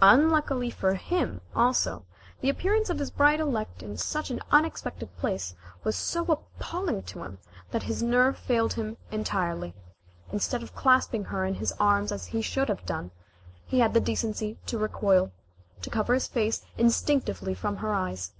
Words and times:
Unluckily 0.00 0.70
for 0.70 0.94
him, 0.94 1.40
also, 1.52 2.06
the 2.40 2.48
appearance 2.48 2.90
of 2.90 3.00
his 3.00 3.10
bride 3.10 3.40
elect 3.40 3.82
in 3.82 3.96
such 3.96 4.30
an 4.30 4.38
unexpected 4.52 5.16
place 5.16 5.56
was 5.82 5.96
so 5.96 6.22
appalling 6.26 7.02
to 7.02 7.24
him 7.24 7.38
that 7.72 7.82
his 7.82 8.00
nerve 8.00 8.38
failed 8.38 8.74
him 8.74 8.96
entirely. 9.10 9.74
Instead 10.30 10.62
of 10.62 10.76
clasping 10.76 11.24
her 11.24 11.44
in 11.44 11.54
his 11.56 11.72
arms 11.80 12.12
as 12.12 12.26
he 12.26 12.40
should 12.40 12.68
have 12.68 12.86
done, 12.86 13.10
he 13.66 13.80
had 13.80 13.94
the 13.94 14.00
decency 14.00 14.56
to 14.64 14.78
recoil, 14.78 15.32
and 15.82 15.90
cover 15.90 16.14
his 16.14 16.28
face 16.28 16.64
instinctively 16.78 17.52
from 17.52 17.78
her 17.78 17.92
eyes. 17.92 18.30